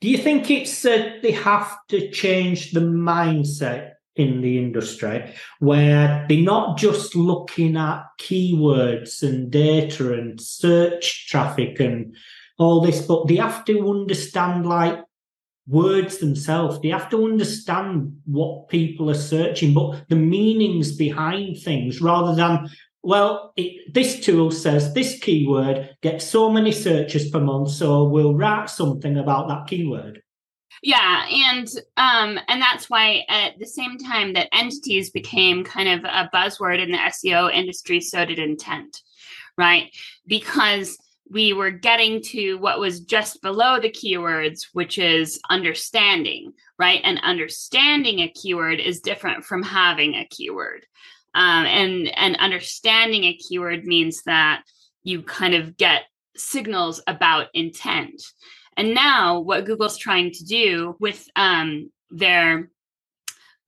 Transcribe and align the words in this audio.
Do 0.00 0.08
you 0.08 0.18
think 0.18 0.50
it's 0.50 0.84
uh, 0.84 1.18
they 1.22 1.32
have 1.32 1.76
to 1.88 2.10
change 2.10 2.70
the 2.70 2.80
mindset 2.80 3.92
in 4.14 4.40
the 4.42 4.58
industry 4.58 5.32
where 5.60 6.26
they're 6.28 6.42
not 6.42 6.76
just 6.76 7.16
looking 7.16 7.76
at 7.76 8.04
keywords 8.20 9.22
and 9.22 9.50
data 9.50 10.12
and 10.12 10.40
search 10.40 11.28
traffic 11.28 11.80
and 11.80 12.14
all 12.58 12.80
this, 12.80 13.00
but 13.02 13.28
they 13.28 13.36
have 13.36 13.64
to 13.64 13.88
understand 13.90 14.66
like 14.66 14.98
words 15.68 16.18
themselves. 16.18 16.80
They 16.80 16.88
have 16.88 17.10
to 17.10 17.24
understand 17.24 18.20
what 18.24 18.68
people 18.68 19.10
are 19.10 19.14
searching, 19.14 19.74
but 19.74 20.08
the 20.08 20.16
meanings 20.16 20.96
behind 20.96 21.58
things 21.58 22.00
rather 22.00 22.34
than, 22.34 22.68
well, 23.02 23.52
it, 23.56 23.92
this 23.92 24.20
tool 24.20 24.50
says 24.50 24.92
this 24.92 25.18
keyword 25.18 25.96
gets 26.02 26.26
so 26.26 26.50
many 26.50 26.72
searches 26.72 27.30
per 27.30 27.40
month, 27.40 27.70
so 27.70 28.04
we'll 28.04 28.34
write 28.34 28.70
something 28.70 29.18
about 29.18 29.48
that 29.48 29.66
keyword. 29.66 30.22
Yeah, 30.82 31.26
and 31.28 31.68
um, 31.96 32.38
and 32.48 32.62
that's 32.62 32.88
why 32.88 33.24
at 33.28 33.58
the 33.58 33.66
same 33.66 33.98
time 33.98 34.32
that 34.34 34.48
entities 34.52 35.10
became 35.10 35.64
kind 35.64 35.88
of 35.88 36.04
a 36.04 36.30
buzzword 36.32 36.82
in 36.82 36.92
the 36.92 36.98
SEO 36.98 37.52
industry, 37.52 38.00
so 38.00 38.24
did 38.24 38.38
intent, 38.38 39.02
right? 39.56 39.94
Because 40.26 40.96
we 41.30 41.52
were 41.52 41.70
getting 41.70 42.22
to 42.22 42.56
what 42.56 42.80
was 42.80 43.00
just 43.00 43.42
below 43.42 43.78
the 43.80 43.90
keywords, 43.90 44.68
which 44.72 44.98
is 44.98 45.40
understanding, 45.50 46.52
right? 46.78 47.00
And 47.04 47.20
understanding 47.22 48.20
a 48.20 48.28
keyword 48.28 48.80
is 48.80 49.00
different 49.00 49.44
from 49.44 49.62
having 49.62 50.14
a 50.14 50.26
keyword. 50.30 50.86
Um, 51.38 51.66
and 51.66 52.08
and 52.16 52.36
understanding 52.38 53.22
a 53.22 53.36
keyword 53.36 53.84
means 53.84 54.24
that 54.24 54.64
you 55.04 55.22
kind 55.22 55.54
of 55.54 55.76
get 55.76 56.02
signals 56.36 57.00
about 57.06 57.46
intent. 57.54 58.20
And 58.76 58.92
now, 58.92 59.38
what 59.38 59.64
Google's 59.64 59.98
trying 59.98 60.32
to 60.32 60.44
do 60.44 60.96
with 60.98 61.24
um, 61.36 61.92
their 62.10 62.70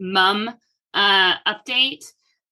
MUM 0.00 0.50
uh, 0.94 1.34
update 1.46 2.04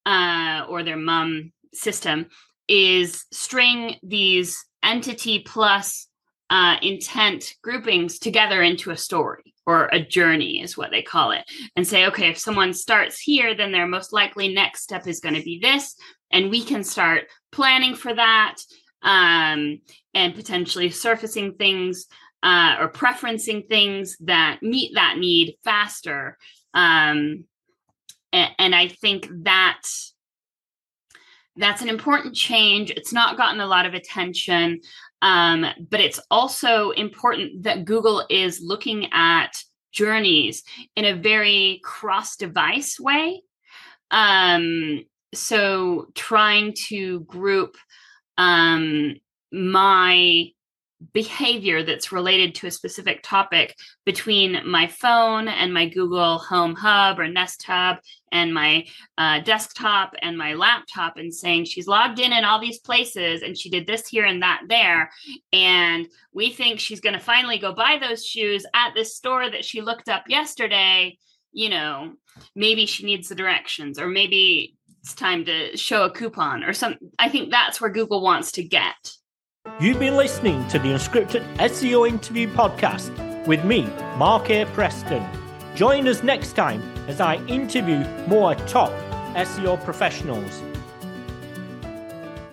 uh, 0.07 0.67
or 0.69 0.85
their 0.85 0.97
MUM 0.97 1.53
system 1.75 2.27
is 2.69 3.25
string 3.33 3.97
these 4.03 4.57
entity 4.85 5.41
plus 5.41 6.08
uh, 6.51 6.77
intent 6.83 7.55
groupings 7.63 8.19
together 8.19 8.63
into 8.63 8.91
a 8.91 8.97
story 8.97 9.55
or 9.67 9.87
a 9.93 10.01
journey 10.01 10.63
is 10.63 10.79
what 10.79 10.91
they 10.91 11.03
call 11.03 11.31
it 11.31 11.45
and 11.77 11.87
say 11.87 12.07
okay 12.07 12.31
if 12.31 12.39
someone 12.39 12.73
starts 12.73 13.21
here 13.21 13.55
then 13.55 13.71
their 13.71 13.87
most 13.87 14.13
likely 14.13 14.53
next 14.53 14.83
step 14.83 15.07
is 15.07 15.21
going 15.21 15.35
to 15.35 15.43
be 15.43 15.59
this 15.61 15.95
and 16.31 16.51
we 16.51 16.65
can 16.65 16.83
start 16.83 17.25
planning 17.53 17.95
for 17.95 18.15
that 18.15 18.57
um, 19.03 19.81
and 20.15 20.35
potentially 20.35 20.91
surfacing 20.91 21.55
things 21.55 22.07
uh, 22.43 22.77
or 22.81 22.91
preferencing 22.91 23.69
things 23.69 24.17
that 24.21 24.63
meet 24.63 24.95
that 24.95 25.19
need 25.19 25.57
faster. 25.65 26.39
Um, 26.75 27.45
and, 28.33 28.51
and 28.59 28.75
I 28.75 28.89
think 28.89 29.29
that 29.45 29.83
that's 31.59 31.83
an 31.83 31.89
important 31.89 32.35
change. 32.35 32.91
It's 32.91 33.13
not 33.13 33.37
gotten 33.37 33.61
a 33.61 33.67
lot 33.67 33.87
of 33.87 33.95
attention, 33.95 34.81
um, 35.23 35.67
but 35.91 36.01
it's 36.01 36.21
also 36.31 36.91
important 36.91 37.65
that 37.65 37.85
Google 37.85 38.25
is 38.31 38.61
looking 38.63 39.09
at 39.13 39.63
journeys 39.93 40.63
in 40.97 41.05
a 41.05 41.17
very 41.17 41.81
cross 41.83 42.37
device 42.37 42.99
way. 43.01 43.43
Um, 44.11 45.05
so 45.35 46.07
trying 46.15 46.75
to 46.89 47.21
group 47.21 47.77
um, 48.39 49.17
my 49.53 50.51
behavior 51.13 51.83
that's 51.83 52.13
related 52.13 52.55
to 52.57 52.67
a 52.67 52.71
specific 52.71 53.23
topic 53.23 53.77
between 54.05 54.69
my 54.69 54.87
phone 54.87 55.49
and 55.49 55.73
my 55.73 55.89
Google 55.89 56.39
Home 56.39 56.75
Hub 56.75 57.19
or 57.19 57.29
Nest 57.29 57.63
Hub 57.65 57.99
and 58.33 58.53
my 58.53 58.85
uh, 59.17 59.41
desktop 59.41 60.15
and 60.23 60.37
my 60.37 60.55
laptop 60.55 61.17
and 61.17 61.33
saying 61.33 61.65
she's 61.65 61.87
logged 61.87 62.19
in 62.19 62.33
in 62.33 62.45
all 62.45 62.61
these 62.61 62.81
places 62.81 63.43
and 63.43 63.57
she 63.57 63.71
did 63.71 63.87
this 63.87 64.09
here 64.09 64.25
and 64.25 64.43
that 64.43 64.63
there. 64.69 65.11
And 65.53 66.09
we 66.33 66.51
think 66.51 66.81
she's 66.81 67.01
going 67.01 67.15
to 67.15 67.21
finally 67.21 67.59
go 67.59 67.73
buy 67.73 67.99
those 68.01 68.27
shoes 68.27 68.67
at 68.75 68.93
this 68.95 69.17
store 69.17 69.49
that 69.49 69.65
she 69.65 69.81
looked 69.81 70.09
up 70.09 70.25
yesterday. 70.29 71.17
You 71.53 71.71
know, 71.71 72.15
maybe 72.55 72.87
she 72.87 73.05
needs 73.05 73.29
the 73.29 73.35
directions 73.35 73.99
or 73.99 74.09
maybe 74.09 74.77
it's 75.01 75.15
time 75.15 75.45
to 75.45 75.77
show 75.77 76.05
a 76.05 76.11
coupon 76.11 76.65
or 76.65 76.73
something. 76.73 77.11
I 77.19 77.29
think 77.29 77.51
that's 77.51 77.81
where 77.81 77.91
Google 77.91 78.21
wants 78.21 78.53
to 78.53 78.65
get. 78.65 79.13
You've 79.81 80.01
been 80.01 80.17
listening 80.17 80.67
to 80.69 80.81
the 80.81 80.89
Unscripted 80.89 81.45
SEO 81.59 82.09
Interview 82.09 82.53
Podcast 82.53 83.47
with 83.47 83.65
me, 83.65 83.83
Mark 84.17 84.51
A. 84.51 84.65
Preston. 84.65 85.25
Join 85.77 86.09
us 86.09 86.25
next 86.25 86.55
time 86.55 86.83
as 87.07 87.21
I 87.21 87.37
interview 87.47 88.01
more 88.27 88.57
top 88.57 88.91
SEO 89.37 89.81
professionals. 89.85 90.65